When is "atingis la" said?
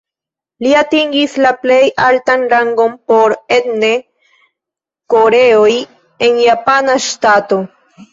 0.77-1.49